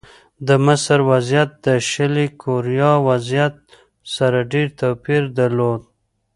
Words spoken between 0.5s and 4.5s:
مصر وضعیت د شلي کوریا وضعیت سره